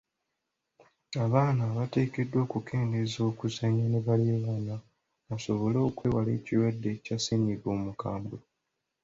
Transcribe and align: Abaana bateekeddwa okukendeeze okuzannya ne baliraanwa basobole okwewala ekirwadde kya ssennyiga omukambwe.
Abaana 1.25 1.63
bateekeddwa 1.77 2.39
okukendeeze 2.45 3.19
okuzannya 3.31 3.85
ne 3.89 3.99
baliraanwa 4.07 4.77
basobole 5.27 5.77
okwewala 5.87 6.29
ekirwadde 6.37 6.91
kya 7.05 7.17
ssennyiga 7.19 7.67
omukambwe. 7.77 8.37